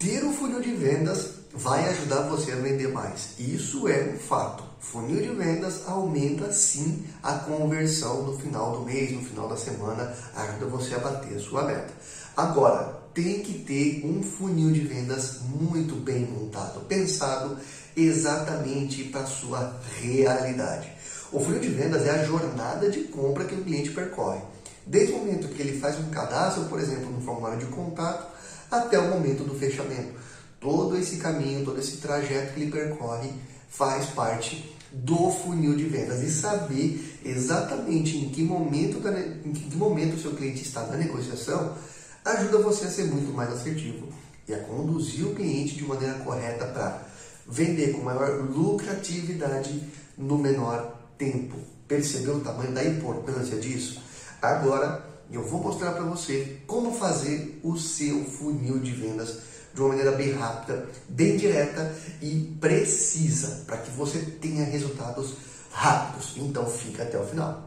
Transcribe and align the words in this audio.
Ter 0.00 0.24
um 0.24 0.32
funil 0.32 0.62
de 0.62 0.72
vendas 0.72 1.32
vai 1.52 1.86
ajudar 1.90 2.22
você 2.22 2.52
a 2.52 2.56
vender 2.56 2.88
mais. 2.88 3.34
Isso 3.38 3.86
é 3.86 4.14
um 4.14 4.18
fato. 4.18 4.64
Funil 4.80 5.20
de 5.20 5.28
vendas 5.34 5.86
aumenta 5.86 6.50
sim 6.54 7.04
a 7.22 7.34
conversão 7.34 8.22
no 8.22 8.38
final 8.38 8.78
do 8.78 8.86
mês, 8.86 9.12
no 9.12 9.20
final 9.20 9.46
da 9.46 9.58
semana, 9.58 10.10
ajuda 10.34 10.64
você 10.64 10.94
a 10.94 11.00
bater 11.00 11.36
a 11.36 11.38
sua 11.38 11.64
meta. 11.64 11.92
Agora, 12.34 12.98
tem 13.12 13.42
que 13.42 13.58
ter 13.58 14.06
um 14.06 14.22
funil 14.22 14.72
de 14.72 14.80
vendas 14.80 15.40
muito 15.42 15.96
bem 15.96 16.24
montado, 16.24 16.80
pensado 16.86 17.58
exatamente 17.94 19.04
para 19.04 19.20
a 19.20 19.26
sua 19.26 19.78
realidade. 20.00 20.90
O 21.30 21.40
funil 21.40 21.60
de 21.60 21.68
vendas 21.68 22.06
é 22.06 22.10
a 22.10 22.24
jornada 22.24 22.90
de 22.90 23.00
compra 23.00 23.44
que 23.44 23.54
o 23.54 23.62
cliente 23.62 23.90
percorre. 23.90 24.40
Desde 24.86 25.12
o 25.12 25.18
momento 25.18 25.48
que 25.48 25.60
ele 25.60 25.78
faz 25.78 25.98
um 26.00 26.08
cadastro, 26.08 26.64
por 26.64 26.80
exemplo, 26.80 27.10
no 27.10 27.20
formulário 27.20 27.58
de 27.58 27.66
contato, 27.66 28.29
até 28.70 28.98
o 28.98 29.10
momento 29.10 29.44
do 29.44 29.54
fechamento. 29.54 30.14
Todo 30.60 30.96
esse 30.96 31.16
caminho, 31.16 31.64
todo 31.64 31.80
esse 31.80 31.96
trajeto 31.96 32.54
que 32.54 32.60
ele 32.60 32.70
percorre 32.70 33.30
faz 33.68 34.06
parte 34.06 34.76
do 34.92 35.30
funil 35.30 35.76
de 35.76 35.84
vendas 35.84 36.22
e 36.22 36.30
saber 36.30 37.20
exatamente 37.24 38.18
em 38.18 38.28
que 38.30 38.42
momento, 38.42 39.00
da, 39.00 39.18
em 39.18 39.52
que 39.52 39.76
momento 39.76 40.16
o 40.16 40.20
seu 40.20 40.32
cliente 40.32 40.62
está 40.62 40.84
na 40.86 40.96
negociação 40.96 41.76
ajuda 42.24 42.58
você 42.58 42.86
a 42.86 42.90
ser 42.90 43.04
muito 43.04 43.32
mais 43.32 43.50
assertivo 43.52 44.08
e 44.46 44.52
a 44.52 44.58
conduzir 44.58 45.26
o 45.26 45.34
cliente 45.34 45.76
de 45.76 45.84
maneira 45.84 46.14
correta 46.18 46.66
para 46.66 47.02
vender 47.46 47.92
com 47.92 48.02
maior 48.02 48.42
lucratividade 48.42 49.82
no 50.18 50.36
menor 50.36 51.00
tempo. 51.16 51.56
Percebeu 51.86 52.36
o 52.36 52.40
tamanho 52.40 52.72
da 52.72 52.84
importância 52.84 53.58
disso? 53.58 54.02
Agora 54.42 55.09
eu 55.32 55.46
vou 55.46 55.62
mostrar 55.62 55.92
para 55.92 56.02
você 56.02 56.58
como 56.66 56.92
fazer 56.92 57.60
o 57.62 57.76
seu 57.76 58.24
funil 58.24 58.80
de 58.80 58.90
vendas 58.90 59.38
de 59.72 59.80
uma 59.80 59.90
maneira 59.90 60.10
bem 60.12 60.32
rápida, 60.32 60.88
bem 61.08 61.36
direta 61.36 61.94
e 62.20 62.56
precisa, 62.60 63.62
para 63.64 63.76
que 63.78 63.90
você 63.92 64.18
tenha 64.18 64.64
resultados 64.64 65.34
rápidos. 65.70 66.34
Então 66.36 66.66
fica 66.66 67.04
até 67.04 67.16
o 67.16 67.24
final. 67.24 67.64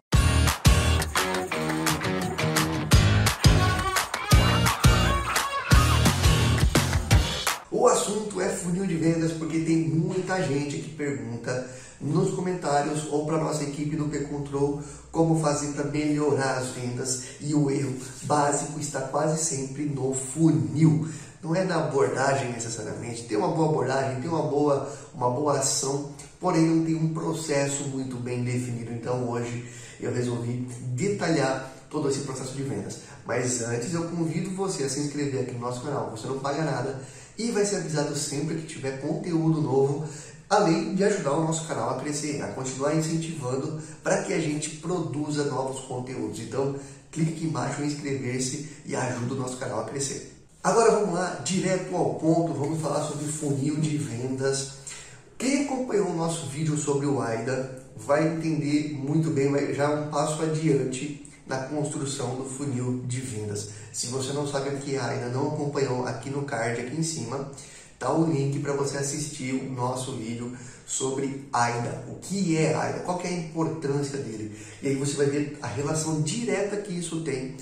O 7.72 7.88
assunto 7.88 8.42
é 8.42 8.50
funil 8.50 8.86
de 8.86 8.96
vendas 8.96 9.32
porque 9.32 9.59
tem 9.59 9.78
muita 9.78 10.42
gente 10.44 10.80
que 10.80 10.90
pergunta 10.90 11.70
nos 12.04 12.32
comentários 12.32 13.08
ou 13.12 13.26
para 13.26 13.38
nossa 13.38 13.64
equipe 13.64 13.96
do 13.96 14.06
P-Control 14.06 14.82
como 15.12 15.40
fazer 15.40 15.73
para 15.73 15.86
melhorar 15.86 16.58
as 16.58 16.70
vendas 16.70 17.23
e 17.40 17.54
o 17.54 17.72
erro 17.72 17.96
básico 18.23 18.80
está 18.80 19.02
quase 19.02 19.44
sempre 19.44 19.86
no 19.86 20.14
funil. 20.14 21.08
Não 21.42 21.56
é 21.56 21.64
na 21.64 21.76
abordagem 21.76 22.52
necessariamente, 22.52 23.24
tem 23.24 23.38
uma 23.38 23.50
boa 23.50 23.70
abordagem, 23.70 24.22
tem 24.22 24.30
uma 24.30 24.44
boa, 24.44 24.90
uma 25.14 25.30
boa 25.30 25.59
ação, 25.59 26.12
porém 26.40 26.62
não 26.62 26.86
tem 26.86 26.96
um 26.96 27.14
processo 27.14 27.84
muito 27.86 28.16
bem 28.16 28.44
definido. 28.44 28.92
Então 28.94 29.30
hoje 29.30 29.66
eu 30.00 30.14
resolvi 30.14 30.68
detalhar 30.94 31.74
todo 31.90 32.09
esse 32.09 32.22
processo 32.22 32.54
de 32.54 32.64
vendas. 32.64 33.00
Mas 33.26 33.62
antes 33.62 33.94
eu 33.94 34.04
convido 34.09 34.50
você 34.56 34.84
a 34.84 34.90
se 34.90 35.00
inscrever 35.00 35.42
aqui 35.42 35.54
no 35.54 35.59
nosso 35.59 35.81
canal, 35.81 36.09
você 36.12 36.28
não 36.28 36.40
paga 36.40 36.64
nada 36.64 37.02
e 37.38 37.52
vai 37.52 37.66
ser 37.66 37.78
avisado 37.78 38.16
sempre 38.16 38.56
que 38.56 38.68
tiver 38.68 39.02
conteúdo 39.02 39.62
novo, 39.62 40.08
além 40.54 40.96
de 40.96 41.04
ajudar 41.04 41.34
o 41.34 41.44
nosso 41.44 41.68
canal 41.68 41.92
a 41.92 42.00
crescer, 42.00 42.42
a 42.42 42.48
continuar 42.48 42.96
incentivando 42.96 43.82
para 44.04 44.23
que 44.23 44.34
a 44.34 44.40
gente 44.40 44.70
produza 44.78 45.46
novos 45.46 45.82
conteúdos. 45.86 46.40
Então, 46.40 46.76
clique 47.12 47.34
aqui 47.34 47.46
embaixo 47.46 47.82
em 47.82 47.88
inscrever-se 47.88 48.70
e 48.86 48.96
ajuda 48.96 49.34
o 49.34 49.38
nosso 49.38 49.58
canal 49.58 49.81
a 49.81 49.86
crescer. 49.86 50.34
Agora 50.64 50.92
vamos 50.92 51.16
lá, 51.16 51.42
direto 51.44 51.96
ao 51.96 52.16
ponto, 52.16 52.54
vamos 52.54 52.81
falar 52.81 53.04
sobre 53.04 53.26
funil 53.26 53.78
de 53.78 53.98
vendas. 53.98 54.74
Quem 55.38 55.66
acompanhou 55.66 56.09
o 56.09 56.16
nosso 56.16 56.46
vídeo 56.48 56.78
sobre 56.78 57.06
o 57.06 57.22
AIDA 57.22 57.84
vai 57.98 58.28
entender 58.28 58.94
muito 58.94 59.30
bem, 59.30 59.52
já 59.74 59.90
um 59.90 60.09
passo 60.09 60.41
adiante 60.41 61.30
na 61.46 61.58
construção 61.58 62.35
do 62.35 62.46
funil 62.46 63.03
de 63.06 63.20
vendas. 63.20 63.70
Se 63.91 64.08
você 64.08 64.31
não 64.31 64.47
sabe 64.47 64.70
o 64.70 64.78
que 64.78 64.96
é 64.96 65.00
ainda 65.00 65.28
não 65.28 65.47
acompanhou 65.47 66.06
aqui 66.06 66.30
no 66.30 66.44
card 66.44 66.80
aqui 66.80 66.96
em 66.96 67.03
cima, 67.03 67.52
tá 68.03 68.12
o 68.12 68.30
link 68.30 68.59
para 68.59 68.74
você 68.74 68.97
assistir 68.97 69.53
o 69.53 69.72
nosso 69.72 70.18
vídeo 70.18 70.52
sobre 70.86 71.47
AIDA. 71.53 72.03
O 72.09 72.16
que 72.16 72.58
é 72.58 72.75
AIDA? 72.75 73.00
Qual 73.00 73.22
é 73.22 73.28
a 73.28 73.31
importância 73.31 74.18
dele? 74.18 74.56
E 74.81 74.90
aí 74.90 74.96
você 74.96 75.14
vai 75.14 75.28
ver 75.28 75.58
a 75.62 75.68
relação 75.68 76.22
direta 76.22 76.75
que 76.78 76.94
isso 76.94 77.22
tem 77.22 77.56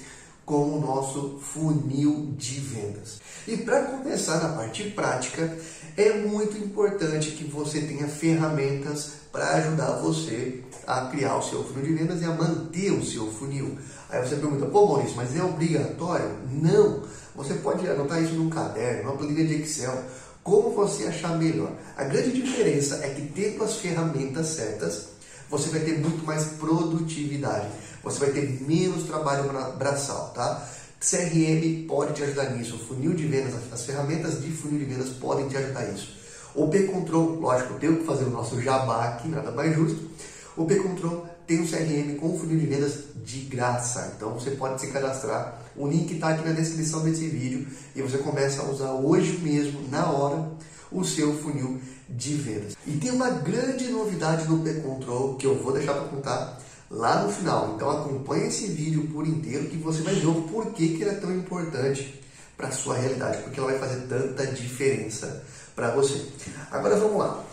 com 0.44 0.78
o 0.78 0.82
nosso 0.82 1.40
funil 1.40 2.34
de 2.36 2.60
vendas. 2.60 3.22
E 3.48 3.56
para 3.58 3.84
começar 3.84 4.42
na 4.42 4.50
parte 4.50 4.84
prática, 4.90 5.56
é 5.96 6.14
muito 6.14 6.58
importante 6.58 7.32
que 7.32 7.44
você 7.44 7.82
tenha 7.82 8.08
ferramentas 8.08 9.12
para 9.32 9.48
ajudar 9.58 9.98
você 9.98 10.62
a 10.88 11.06
criar 11.06 11.38
o 11.38 11.44
seu 11.44 11.64
funil 11.64 11.86
de 11.86 11.94
vendas 11.94 12.22
e 12.22 12.26
a 12.26 12.32
manter 12.32 12.92
o 12.92 13.06
seu 13.06 13.32
funil. 13.32 13.78
Aí 14.10 14.20
você 14.28 14.36
pergunta, 14.36 14.66
pô 14.66 14.88
Maurício, 14.88 15.16
mas 15.16 15.36
é 15.36 15.44
obrigatório? 15.44 16.36
Não! 16.52 17.04
Você 17.36 17.54
pode 17.56 17.88
anotar 17.88 18.22
isso 18.22 18.34
num 18.34 18.50
caderno, 18.50 19.06
numa 19.06 19.18
planilha 19.18 19.46
de 19.46 19.62
Excel, 19.62 20.04
como 20.44 20.72
você 20.72 21.06
achar 21.06 21.38
melhor. 21.38 21.72
A 21.96 22.04
grande 22.04 22.32
diferença 22.32 23.00
é 23.04 23.10
que 23.10 23.22
tendo 23.22 23.64
as 23.64 23.76
ferramentas 23.76 24.48
certas, 24.48 25.08
você 25.50 25.70
vai 25.70 25.82
ter 25.82 26.00
muito 26.00 26.26
mais 26.26 26.46
produtividade. 26.46 27.68
Você 28.04 28.20
vai 28.20 28.32
ter 28.32 28.62
menos 28.62 29.04
trabalho 29.04 29.52
braçal, 29.78 30.32
tá? 30.34 30.68
CRM 31.00 31.88
pode 31.88 32.14
te 32.14 32.24
ajudar 32.24 32.52
nisso, 32.52 32.78
funil 32.78 33.14
de 33.14 33.26
vendas, 33.26 33.54
as 33.72 33.84
ferramentas 33.84 34.42
de 34.42 34.52
funil 34.52 34.80
de 34.80 34.86
vendas 34.86 35.10
podem 35.10 35.48
te 35.48 35.58
ajudar 35.58 35.88
nisso. 35.88 36.16
O 36.54 36.68
P-Control, 36.68 37.40
lógico, 37.40 37.74
eu 37.74 37.80
tenho 37.80 37.98
que 37.98 38.06
fazer 38.06 38.26
o 38.26 38.30
nosso 38.30 38.62
jabá 38.62 39.06
aqui, 39.06 39.28
nada 39.28 39.52
mais 39.52 39.76
justo. 39.76 40.12
O 40.56 40.66
P-Control 40.66 41.26
tem 41.48 41.62
um 41.62 41.68
CRM 41.68 42.16
com 42.20 42.38
funil 42.38 42.60
de 42.60 42.66
vendas 42.66 42.94
de 43.24 43.42
graça, 43.42 44.14
então 44.16 44.34
você 44.34 44.52
pode 44.52 44.80
se 44.82 44.88
cadastrar. 44.88 45.62
O 45.76 45.88
link 45.88 46.14
está 46.14 46.30
aqui 46.30 46.48
na 46.48 46.54
descrição 46.54 47.04
desse 47.04 47.28
vídeo 47.28 47.68
e 47.96 48.02
você 48.02 48.18
começa 48.18 48.62
a 48.62 48.70
usar 48.70 48.92
hoje 48.92 49.38
mesmo, 49.40 49.88
na 49.90 50.12
hora, 50.12 50.52
o 50.92 51.04
seu 51.04 51.38
funil 51.38 51.80
de 52.10 52.36
vendas. 52.36 52.76
E 52.86 52.92
tem 52.98 53.12
uma 53.12 53.30
grande 53.30 53.90
novidade 53.90 54.48
no 54.48 54.60
P-Control 54.60 55.36
que 55.36 55.48
eu 55.48 55.56
vou 55.62 55.74
deixar 55.74 55.94
para 55.94 56.10
contar 56.10 56.62
lá 56.90 57.24
no 57.24 57.32
final. 57.32 57.74
Então 57.76 57.90
acompanhe 57.90 58.48
esse 58.48 58.68
vídeo 58.68 59.08
por 59.08 59.26
inteiro 59.26 59.70
que 59.70 59.78
você 59.78 60.02
vai 60.02 60.16
ver 60.16 60.28
o 60.28 60.42
porquê 60.44 60.90
que 60.90 61.02
ele 61.02 61.12
é 61.12 61.16
tão 61.16 61.34
importante 61.34 62.22
para 62.58 62.68
a 62.68 62.72
sua 62.72 62.96
realidade, 62.96 63.42
porque 63.44 63.60
ela 63.60 63.72
vai 63.72 63.80
fazer 63.80 64.02
tanta 64.08 64.46
diferença 64.48 65.44
para 65.76 65.92
você. 65.92 66.28
Agora 66.70 66.96
vamos 66.98 67.18
lá. 67.18 67.44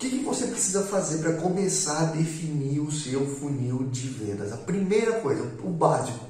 O 0.00 0.02
que, 0.02 0.08
que 0.08 0.24
você 0.24 0.46
precisa 0.46 0.82
fazer 0.84 1.18
para 1.18 1.34
começar 1.34 2.00
a 2.00 2.04
definir 2.06 2.80
o 2.80 2.90
seu 2.90 3.26
funil 3.36 3.86
de 3.90 4.08
vendas? 4.08 4.50
A 4.50 4.56
primeira 4.56 5.20
coisa, 5.20 5.42
o 5.62 5.68
básico, 5.68 6.24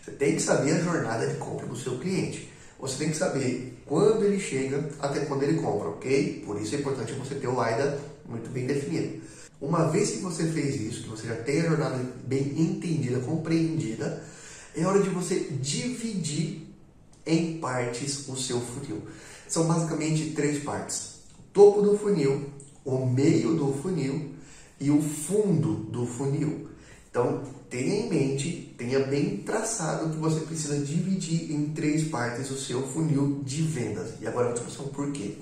você 0.00 0.12
tem 0.12 0.36
que 0.36 0.40
saber 0.40 0.74
a 0.74 0.78
jornada 0.78 1.26
de 1.26 1.34
compra 1.34 1.66
do 1.66 1.74
seu 1.76 1.98
cliente. 1.98 2.48
Você 2.78 2.96
tem 2.96 3.10
que 3.10 3.16
saber 3.16 3.76
quando 3.84 4.24
ele 4.24 4.38
chega 4.38 4.88
até 5.00 5.24
quando 5.24 5.42
ele 5.42 5.60
compra, 5.60 5.88
ok? 5.88 6.44
Por 6.46 6.62
isso 6.62 6.76
é 6.76 6.78
importante 6.78 7.12
você 7.14 7.34
ter 7.34 7.48
o 7.48 7.60
AIDA 7.60 7.98
muito 8.24 8.50
bem 8.50 8.68
definido. 8.68 9.20
Uma 9.60 9.88
vez 9.88 10.12
que 10.12 10.18
você 10.18 10.46
fez 10.46 10.80
isso, 10.80 11.02
que 11.02 11.08
você 11.08 11.26
já 11.26 11.34
tem 11.34 11.62
a 11.62 11.70
jornada 11.70 11.98
bem 12.24 12.54
entendida, 12.56 13.18
compreendida, 13.18 14.22
é 14.76 14.84
hora 14.84 15.02
de 15.02 15.08
você 15.08 15.40
dividir 15.60 16.68
em 17.26 17.58
partes 17.58 18.28
o 18.28 18.36
seu 18.36 18.60
funil. 18.60 19.02
São 19.48 19.66
basicamente 19.66 20.30
três 20.36 20.62
partes: 20.62 21.14
o 21.36 21.42
topo 21.52 21.82
do 21.82 21.98
funil, 21.98 22.56
o 22.88 23.06
meio 23.06 23.54
do 23.54 23.72
funil 23.72 24.30
e 24.80 24.90
o 24.90 25.02
fundo 25.02 25.74
do 25.74 26.06
funil. 26.06 26.68
Então, 27.10 27.42
tenha 27.68 28.06
em 28.06 28.08
mente, 28.08 28.74
tenha 28.78 29.00
bem 29.00 29.38
traçado 29.38 30.08
que 30.10 30.16
você 30.16 30.40
precisa 30.40 30.78
dividir 30.78 31.52
em 31.52 31.66
três 31.68 32.04
partes 32.08 32.50
o 32.50 32.58
seu 32.58 32.86
funil 32.88 33.42
de 33.44 33.62
vendas. 33.62 34.14
E 34.20 34.26
agora 34.26 34.48
eu 34.48 34.52
vou 34.52 34.58
te 34.58 34.64
mostrar 34.64 34.84
o 34.84 34.88
porquê. 34.88 35.36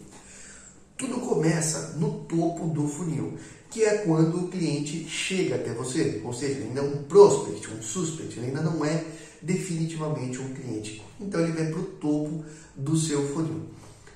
Tudo 0.96 1.20
começa 1.20 1.94
no 1.98 2.20
topo 2.24 2.66
do 2.68 2.88
funil, 2.88 3.34
que 3.70 3.84
é 3.84 3.98
quando 3.98 4.44
o 4.44 4.48
cliente 4.48 5.06
chega 5.08 5.56
até 5.56 5.72
você, 5.72 6.22
ou 6.24 6.32
seja, 6.32 6.54
ele 6.54 6.68
ainda 6.68 6.80
é 6.80 6.84
um 6.84 7.02
prospect, 7.04 7.68
um 7.70 7.82
suspect, 7.82 8.38
ele 8.38 8.46
ainda 8.46 8.62
não 8.62 8.84
é 8.84 9.04
definitivamente 9.42 10.38
um 10.38 10.54
cliente. 10.54 11.02
Então 11.20 11.40
ele 11.40 11.52
vai 11.52 11.66
para 11.66 11.80
o 11.80 11.84
topo 11.84 12.44
do 12.74 12.96
seu 12.96 13.28
funil. 13.28 13.66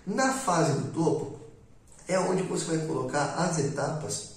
Na 0.07 0.33
fase 0.33 0.81
do 0.81 0.93
topo 0.93 1.40
é 2.11 2.19
onde 2.19 2.43
você 2.43 2.77
vai 2.77 2.87
colocar 2.87 3.35
as 3.37 3.59
etapas 3.59 4.31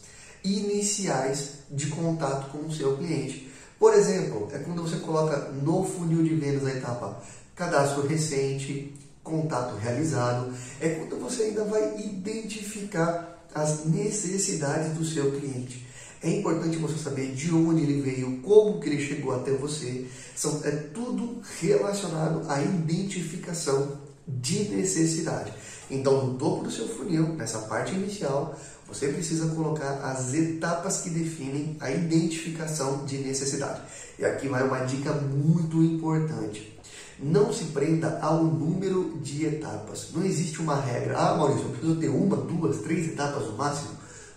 iniciais 0.43 1.63
de 1.71 1.87
contato 1.87 2.51
com 2.51 2.67
o 2.67 2.71
seu 2.71 2.97
cliente. 2.97 3.51
Por 3.79 3.93
exemplo, 3.93 4.47
é 4.53 4.59
quando 4.59 4.83
você 4.83 4.97
coloca 4.97 5.49
no 5.49 5.83
funil 5.83 6.23
de 6.23 6.35
vendas 6.35 6.67
a 6.67 6.71
etapa 6.71 7.21
cadastro 7.55 8.07
recente, 8.07 8.93
contato 9.23 9.75
realizado, 9.75 10.53
é 10.79 10.89
quando 10.89 11.19
você 11.19 11.43
ainda 11.43 11.63
vai 11.65 11.99
identificar 11.99 13.47
as 13.55 13.85
necessidades 13.85 14.93
do 14.93 15.03
seu 15.03 15.31
cliente. 15.31 15.87
É 16.21 16.29
importante 16.29 16.77
você 16.77 16.97
saber 16.97 17.33
de 17.33 17.53
onde 17.53 17.83
ele 17.83 18.01
veio, 18.01 18.39
como 18.41 18.79
que 18.79 18.87
ele 18.87 19.05
chegou 19.05 19.35
até 19.35 19.51
você. 19.51 20.05
São, 20.35 20.61
é 20.63 20.71
tudo 20.71 21.41
relacionado 21.59 22.49
à 22.49 22.61
identificação 22.61 23.97
de 24.27 24.69
necessidade. 24.69 25.51
Então, 25.93 26.25
no 26.25 26.33
topo 26.39 26.63
do 26.63 26.71
seu 26.71 26.87
funil, 26.87 27.35
nessa 27.35 27.59
parte 27.59 27.93
inicial, 27.93 28.57
você 28.87 29.09
precisa 29.09 29.53
colocar 29.53 29.99
as 30.03 30.33
etapas 30.33 31.01
que 31.01 31.09
definem 31.11 31.77
a 31.79 31.91
identificação 31.91 33.05
de 33.05 33.19
necessidade. 33.19 33.81
E 34.17 34.25
aqui 34.25 34.47
vai 34.47 34.63
uma 34.63 34.79
dica 34.79 35.13
muito 35.13 35.83
importante. 35.83 36.73
Não 37.19 37.53
se 37.53 37.65
prenda 37.65 38.19
ao 38.21 38.43
número 38.43 39.19
de 39.21 39.45
etapas. 39.45 40.09
Não 40.15 40.25
existe 40.25 40.59
uma 40.59 40.81
regra. 40.81 41.15
Ah, 41.15 41.37
Maurício, 41.37 41.65
eu 41.65 41.69
preciso 41.69 41.95
ter 41.97 42.09
uma, 42.09 42.37
duas, 42.37 42.79
três 42.79 43.07
etapas 43.07 43.45
no 43.45 43.53
máximo 43.55 43.91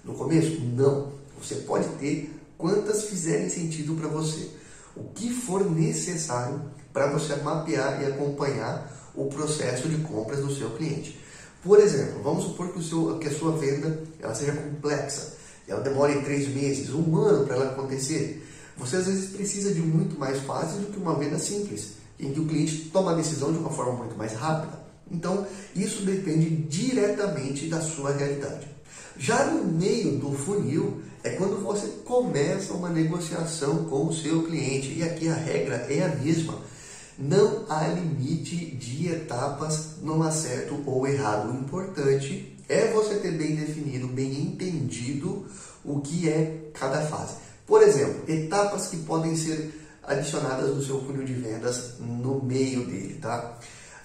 no 0.04 0.12
começo? 0.12 0.60
Não. 0.60 1.10
Você 1.42 1.56
pode 1.56 1.88
ter 1.96 2.38
quantas 2.58 3.04
fizerem 3.04 3.48
sentido 3.48 3.94
para 3.94 4.08
você. 4.08 4.50
O 4.94 5.04
que 5.04 5.32
for 5.32 5.68
necessário 5.70 6.60
para 6.92 7.10
você 7.10 7.34
mapear 7.36 8.02
e 8.02 8.06
acompanhar 8.06 8.92
o 9.14 9.26
processo 9.26 9.88
de 9.88 10.02
compras 10.02 10.40
do 10.40 10.54
seu 10.54 10.70
cliente. 10.70 11.24
Por 11.66 11.80
exemplo, 11.80 12.22
vamos 12.22 12.44
supor 12.44 12.68
que, 12.68 12.80
seu, 12.80 13.18
que 13.18 13.26
a 13.26 13.36
sua 13.36 13.50
venda 13.58 14.00
ela 14.20 14.32
seja 14.32 14.52
complexa, 14.52 15.34
ela 15.66 15.80
demore 15.80 16.20
três 16.20 16.46
meses, 16.54 16.94
um 16.94 17.16
ano 17.16 17.44
para 17.44 17.56
ela 17.56 17.72
acontecer. 17.72 18.46
Você 18.76 18.96
às 18.96 19.06
vezes 19.06 19.30
precisa 19.30 19.74
de 19.74 19.80
muito 19.80 20.16
mais 20.16 20.38
fases 20.42 20.78
do 20.78 20.92
que 20.92 20.96
uma 20.96 21.18
venda 21.18 21.40
simples, 21.40 21.94
em 22.20 22.32
que 22.32 22.38
o 22.38 22.46
cliente 22.46 22.88
toma 22.92 23.10
a 23.10 23.14
decisão 23.16 23.52
de 23.52 23.58
uma 23.58 23.70
forma 23.70 23.94
muito 23.94 24.16
mais 24.16 24.32
rápida. 24.34 24.78
Então, 25.10 25.44
isso 25.74 26.02
depende 26.02 26.50
diretamente 26.50 27.66
da 27.66 27.80
sua 27.80 28.12
realidade. 28.12 28.68
Já 29.18 29.46
no 29.46 29.64
meio 29.64 30.18
do 30.18 30.32
funil 30.32 31.00
é 31.24 31.30
quando 31.30 31.60
você 31.64 31.88
começa 32.04 32.74
uma 32.74 32.90
negociação 32.90 33.86
com 33.86 34.06
o 34.06 34.14
seu 34.14 34.44
cliente, 34.44 34.96
e 34.96 35.02
aqui 35.02 35.28
a 35.28 35.34
regra 35.34 35.84
é 35.90 36.04
a 36.04 36.14
mesma 36.14 36.60
não 37.18 37.64
há 37.68 37.88
limite 37.88 38.56
de 38.76 39.08
etapas 39.08 39.96
no 40.02 40.30
certo 40.30 40.82
ou 40.86 41.06
errado. 41.06 41.50
O 41.50 41.54
importante 41.54 42.56
é 42.68 42.92
você 42.92 43.16
ter 43.16 43.32
bem 43.32 43.56
definido, 43.56 44.08
bem 44.08 44.42
entendido 44.42 45.46
o 45.84 46.00
que 46.00 46.28
é 46.28 46.70
cada 46.74 47.00
fase. 47.02 47.36
Por 47.66 47.82
exemplo, 47.82 48.22
etapas 48.28 48.88
que 48.88 48.98
podem 48.98 49.36
ser 49.36 49.72
adicionadas 50.02 50.74
no 50.74 50.82
seu 50.82 51.00
funil 51.02 51.24
de 51.24 51.34
vendas 51.34 51.94
no 51.98 52.42
meio 52.42 52.86
dele, 52.86 53.18
tá? 53.20 53.58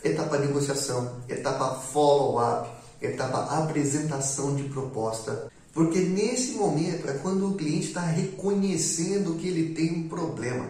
Etapa 0.04 0.38
negociação, 0.38 1.18
etapa 1.30 1.76
follow-up, 1.76 2.70
etapa 3.02 3.60
apresentação 3.60 4.56
de 4.56 4.64
proposta. 4.64 5.52
Porque 5.74 6.00
nesse 6.00 6.54
momento 6.54 7.10
é 7.10 7.14
quando 7.14 7.50
o 7.50 7.54
cliente 7.54 7.88
está 7.88 8.02
reconhecendo 8.02 9.38
que 9.38 9.48
ele 9.48 9.74
tem 9.74 9.92
um 9.92 10.10
problema 10.10 10.68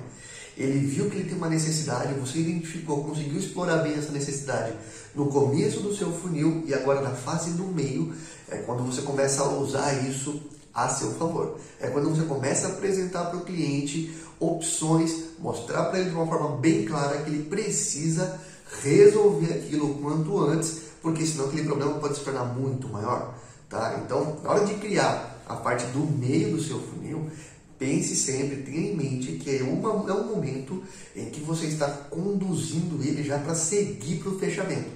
ele 0.61 0.85
viu 0.85 1.09
que 1.09 1.17
ele 1.17 1.29
tem 1.29 1.37
uma 1.37 1.49
necessidade, 1.49 2.13
você 2.13 2.39
identificou, 2.39 3.03
conseguiu 3.03 3.39
explorar 3.39 3.77
bem 3.77 3.93
essa 3.93 4.11
necessidade 4.11 4.73
no 5.15 5.27
começo 5.27 5.79
do 5.81 5.95
seu 5.95 6.11
funil 6.11 6.63
e 6.65 6.73
agora 6.73 7.01
na 7.01 7.11
fase 7.11 7.51
do 7.51 7.65
meio, 7.65 8.13
é 8.49 8.57
quando 8.57 8.83
você 8.83 9.01
começa 9.01 9.41
a 9.41 9.49
usar 9.49 9.93
isso 10.07 10.41
a 10.73 10.87
seu 10.89 11.11
favor. 11.13 11.57
É 11.79 11.87
quando 11.87 12.09
você 12.09 12.23
começa 12.23 12.67
a 12.67 12.69
apresentar 12.71 13.25
para 13.25 13.37
o 13.37 13.45
cliente 13.45 14.13
opções, 14.39 15.25
mostrar 15.39 15.85
para 15.85 15.99
ele 15.99 16.09
de 16.09 16.15
uma 16.15 16.25
forma 16.25 16.57
bem 16.57 16.85
clara 16.85 17.21
que 17.21 17.29
ele 17.29 17.43
precisa 17.43 18.39
resolver 18.81 19.53
aquilo 19.53 19.91
o 19.91 19.95
quanto 19.95 20.39
antes, 20.39 20.81
porque 21.01 21.25
senão 21.25 21.45
aquele 21.45 21.65
problema 21.65 21.93
pode 21.95 22.17
se 22.17 22.23
tornar 22.23 22.45
muito 22.45 22.87
maior. 22.87 23.35
Tá? 23.69 24.01
Então, 24.03 24.37
na 24.43 24.51
hora 24.51 24.65
de 24.65 24.75
criar 24.75 25.41
a 25.47 25.55
parte 25.55 25.85
do 25.87 25.99
meio 25.99 26.55
do 26.55 26.61
seu 26.61 26.79
funil, 26.79 27.29
Pense 27.81 28.15
sempre, 28.15 28.57
tenha 28.57 28.91
em 28.91 28.95
mente 28.95 29.31
que 29.31 29.57
é, 29.57 29.63
uma, 29.63 29.89
é 30.07 30.13
um 30.13 30.35
momento 30.35 30.83
em 31.15 31.31
que 31.31 31.39
você 31.39 31.65
está 31.65 31.89
conduzindo 31.89 33.03
ele 33.03 33.23
já 33.23 33.39
para 33.39 33.55
seguir 33.55 34.17
para 34.17 34.29
o 34.29 34.37
fechamento, 34.37 34.91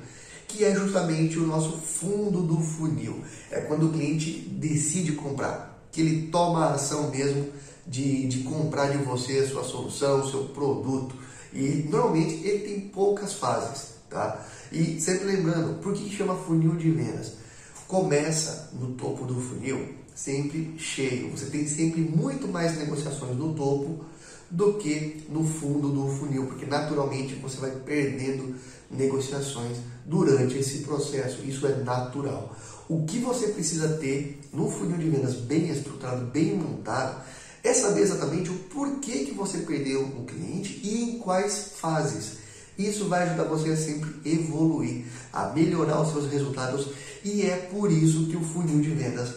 que 0.47 0.63
é 0.63 0.75
justamente 0.75 1.39
o 1.39 1.47
nosso 1.47 1.79
fundo 1.79 2.43
do 2.43 2.59
funil. 2.59 3.23
É 3.49 3.61
quando 3.61 3.87
o 3.87 3.91
cliente 3.91 4.33
decide 4.51 5.13
comprar, 5.13 5.83
que 5.91 5.99
ele 5.99 6.27
toma 6.27 6.65
a 6.65 6.73
ação 6.75 7.09
mesmo 7.09 7.47
de, 7.87 8.27
de 8.27 8.43
comprar 8.43 8.91
de 8.91 8.99
você 8.99 9.39
a 9.39 9.49
sua 9.49 9.63
solução, 9.63 10.21
o 10.21 10.29
seu 10.29 10.43
produto. 10.49 11.15
E 11.51 11.87
normalmente 11.89 12.45
ele 12.47 12.59
tem 12.59 12.81
poucas 12.81 13.33
fases, 13.33 13.95
tá? 14.11 14.45
E 14.71 15.01
sempre 15.01 15.25
lembrando, 15.25 15.81
por 15.81 15.91
que 15.91 16.15
chama 16.15 16.35
funil 16.35 16.75
de 16.75 16.91
vendas? 16.91 17.44
Começa 17.87 18.71
no 18.73 18.93
topo 18.93 19.25
do 19.25 19.39
funil 19.39 19.95
sempre 20.15 20.73
cheio. 20.79 21.29
Você 21.29 21.47
tem 21.47 21.67
sempre 21.67 22.01
muito 22.01 22.47
mais 22.47 22.77
negociações 22.77 23.37
no 23.37 23.53
topo 23.53 24.05
do 24.49 24.73
que 24.75 25.25
no 25.29 25.43
fundo 25.43 25.89
do 25.89 26.07
funil, 26.07 26.45
porque 26.45 26.65
naturalmente 26.65 27.35
você 27.35 27.57
vai 27.57 27.71
perdendo 27.71 28.55
negociações 28.89 29.77
durante 30.05 30.57
esse 30.57 30.79
processo. 30.79 31.43
Isso 31.43 31.67
é 31.67 31.75
natural. 31.75 32.55
O 32.87 33.03
que 33.05 33.19
você 33.19 33.47
precisa 33.49 33.97
ter 33.97 34.39
no 34.53 34.69
funil 34.69 34.97
de 34.97 35.09
vendas 35.09 35.35
bem 35.35 35.69
estruturado, 35.69 36.25
bem 36.27 36.55
montado, 36.55 37.23
é 37.63 37.73
saber 37.73 38.01
exatamente 38.01 38.49
o 38.51 38.59
porquê 38.69 39.25
que 39.25 39.31
você 39.31 39.59
perdeu 39.59 40.03
o 40.03 40.23
cliente 40.25 40.79
e 40.83 41.03
em 41.03 41.19
quais 41.19 41.71
fases. 41.75 42.44
Isso 42.77 43.07
vai 43.07 43.23
ajudar 43.23 43.45
você 43.45 43.69
a 43.69 43.77
sempre 43.77 44.11
evoluir, 44.25 45.05
a 45.31 45.47
melhorar 45.49 46.01
os 46.01 46.11
seus 46.11 46.29
resultados 46.31 46.89
e 47.23 47.43
é 47.43 47.55
por 47.71 47.91
isso 47.91 48.27
que 48.27 48.35
o 48.35 48.41
funil 48.41 48.81
de 48.81 48.89
vendas 48.89 49.35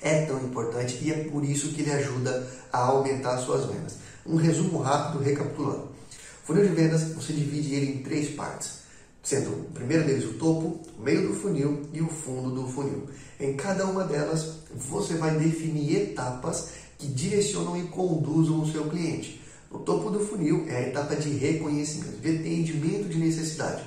é 0.00 0.24
tão 0.24 0.38
importante 0.38 0.98
e 1.02 1.12
é 1.12 1.24
por 1.24 1.44
isso 1.44 1.68
que 1.68 1.82
ele 1.82 1.92
ajuda 1.92 2.48
a 2.72 2.78
aumentar 2.78 3.34
as 3.34 3.44
suas 3.44 3.66
vendas. 3.66 3.96
Um 4.24 4.36
resumo 4.36 4.78
rápido 4.78 5.22
recapitulando. 5.22 5.88
Funil 6.44 6.68
de 6.68 6.74
vendas, 6.74 7.02
você 7.12 7.32
divide 7.32 7.74
ele 7.74 7.92
em 7.92 8.02
três 8.02 8.30
partes, 8.30 8.80
sendo 9.22 9.50
o 9.50 9.64
primeiro 9.72 10.06
deles 10.06 10.24
o 10.24 10.34
topo, 10.34 10.80
o 10.98 11.02
meio 11.02 11.28
do 11.28 11.34
funil 11.34 11.82
e 11.92 12.00
o 12.00 12.08
fundo 12.08 12.50
do 12.50 12.68
funil. 12.68 13.08
Em 13.38 13.54
cada 13.54 13.86
uma 13.86 14.04
delas, 14.04 14.60
você 14.74 15.14
vai 15.14 15.36
definir 15.36 15.96
etapas 15.96 16.70
que 16.98 17.06
direcionam 17.06 17.76
e 17.76 17.84
conduzam 17.84 18.60
o 18.60 18.70
seu 18.70 18.84
cliente. 18.84 19.39
No 19.70 19.78
topo 19.80 20.10
do 20.10 20.18
funil 20.18 20.66
é 20.68 20.76
a 20.76 20.88
etapa 20.88 21.14
de 21.14 21.30
reconhecimento, 21.30 22.20
de 22.20 22.28
entendimento 22.28 23.08
de 23.08 23.18
necessidade. 23.18 23.84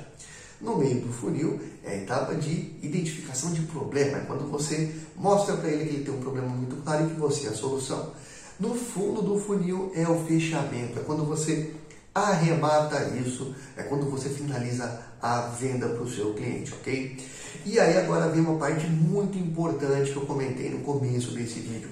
No 0.61 0.77
meio 0.77 1.01
do 1.01 1.11
funil 1.11 1.59
é 1.83 1.91
a 1.91 1.95
etapa 1.97 2.35
de 2.35 2.73
identificação 2.81 3.51
de 3.51 3.63
problema, 3.63 4.17
é 4.17 4.21
quando 4.21 4.49
você 4.49 4.95
mostra 5.17 5.57
para 5.57 5.69
ele 5.69 5.83
que 5.83 5.95
ele 5.95 6.05
tem 6.05 6.13
um 6.13 6.21
problema 6.21 6.47
muito 6.47 6.77
claro 6.83 7.05
e 7.05 7.09
que 7.09 7.19
você 7.19 7.47
é 7.47 7.49
a 7.49 7.53
solução. 7.53 8.13
No 8.57 8.73
fundo 8.73 9.21
do 9.21 9.37
funil 9.37 9.91
é 9.93 10.07
o 10.07 10.23
fechamento, 10.25 10.99
é 10.99 11.03
quando 11.03 11.25
você 11.25 11.73
arremata 12.15 13.03
isso, 13.17 13.53
é 13.75 13.83
quando 13.83 14.09
você 14.09 14.29
finaliza 14.29 15.01
a 15.21 15.41
venda 15.47 15.89
para 15.89 16.03
o 16.03 16.09
seu 16.09 16.33
cliente, 16.33 16.73
ok? 16.73 17.17
E 17.65 17.79
aí 17.79 17.97
agora 17.97 18.29
vem 18.29 18.41
uma 18.41 18.57
parte 18.57 18.87
muito 18.87 19.37
importante 19.37 20.11
que 20.11 20.17
eu 20.17 20.25
comentei 20.25 20.69
no 20.69 20.79
começo 20.79 21.31
desse 21.31 21.59
vídeo. 21.59 21.89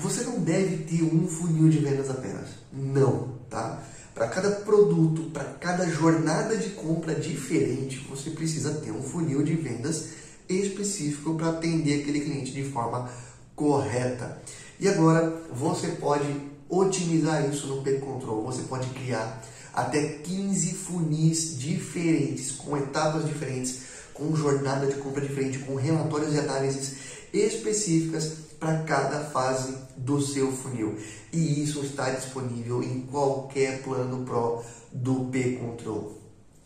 Você 0.00 0.24
não 0.24 0.40
deve 0.40 0.84
ter 0.84 1.02
um 1.02 1.26
funil 1.28 1.68
de 1.68 1.78
vendas 1.78 2.08
apenas, 2.08 2.48
não, 2.72 3.34
tá? 3.50 3.82
Para 4.14 4.28
cada 4.28 4.50
produto, 4.50 5.30
para 5.30 5.44
cada 5.44 5.88
jornada 5.88 6.56
de 6.56 6.70
compra 6.70 7.14
diferente, 7.14 8.06
você 8.08 8.30
precisa 8.30 8.74
ter 8.74 8.90
um 8.90 9.02
funil 9.02 9.42
de 9.42 9.54
vendas 9.54 10.08
específico 10.48 11.34
para 11.34 11.50
atender 11.50 12.00
aquele 12.00 12.20
cliente 12.20 12.52
de 12.52 12.64
forma 12.64 13.10
correta. 13.54 14.40
E 14.80 14.88
agora 14.88 15.42
você 15.52 15.88
pode 15.88 16.26
otimizar 16.68 17.48
isso 17.48 17.66
no 17.66 17.82
P-Control. 17.82 18.42
Você 18.44 18.62
pode 18.62 18.88
criar 18.90 19.42
até 19.72 20.02
15 20.02 20.74
funis 20.74 21.58
diferentes, 21.58 22.52
com 22.52 22.76
etapas 22.76 23.26
diferentes, 23.26 23.80
com 24.12 24.34
jornada 24.34 24.86
de 24.86 24.94
compra 24.94 25.20
diferente, 25.20 25.58
com 25.60 25.74
relatórios 25.74 26.34
e 26.34 26.38
análises 26.38 26.96
específicas 27.32 28.51
para 28.62 28.78
cada 28.84 29.24
fase 29.24 29.76
do 29.96 30.22
seu 30.22 30.52
funil. 30.52 30.96
E 31.32 31.64
isso 31.64 31.80
está 31.80 32.10
disponível 32.10 32.80
em 32.80 33.00
qualquer 33.00 33.82
plano 33.82 34.24
Pro 34.24 34.62
do 34.92 35.24
P-Control. 35.32 36.16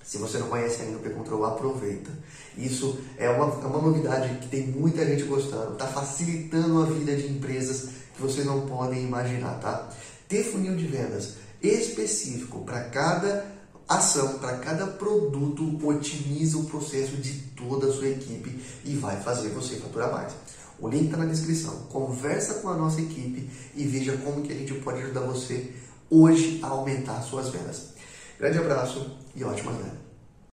Se 0.04 0.18
você 0.18 0.36
não 0.36 0.48
conhece 0.48 0.82
ainda 0.82 0.98
o 0.98 1.00
P-Control, 1.00 1.46
aproveita. 1.46 2.10
Isso 2.54 2.98
é 3.16 3.30
uma, 3.30 3.46
é 3.46 3.66
uma 3.66 3.80
novidade 3.80 4.38
que 4.40 4.48
tem 4.48 4.66
muita 4.66 5.06
gente 5.06 5.22
gostando. 5.22 5.72
Está 5.72 5.86
facilitando 5.86 6.82
a 6.82 6.84
vida 6.84 7.16
de 7.16 7.28
empresas 7.28 7.88
que 8.14 8.20
vocês 8.20 8.44
não 8.44 8.66
podem 8.66 9.02
imaginar, 9.02 9.58
tá? 9.58 9.88
Ter 10.28 10.44
funil 10.44 10.76
de 10.76 10.86
vendas 10.86 11.36
específico 11.62 12.60
para 12.60 12.84
cada 12.90 13.46
ação, 13.88 14.38
para 14.38 14.58
cada 14.58 14.86
produto, 14.86 15.78
otimiza 15.86 16.58
o 16.58 16.64
processo 16.64 17.16
de 17.16 17.32
toda 17.56 17.86
a 17.86 17.92
sua 17.92 18.08
equipe 18.08 18.60
e 18.84 18.94
vai 18.96 19.18
fazer 19.22 19.48
você 19.50 19.76
faturar 19.76 20.12
mais. 20.12 20.34
O 20.78 20.88
link 20.88 21.06
está 21.06 21.16
na 21.16 21.26
descrição. 21.26 21.74
Conversa 21.88 22.54
com 22.54 22.68
a 22.68 22.76
nossa 22.76 23.00
equipe 23.00 23.48
e 23.74 23.84
veja 23.84 24.16
como 24.18 24.42
que 24.42 24.52
a 24.52 24.56
gente 24.56 24.74
pode 24.74 25.02
ajudar 25.02 25.20
você 25.20 25.72
hoje 26.10 26.60
a 26.62 26.68
aumentar 26.68 27.20
suas 27.22 27.48
vendas. 27.48 27.94
Grande 28.38 28.58
abraço 28.58 29.16
e 29.34 29.42
ótima 29.42 29.72
vendas. 29.72 30.05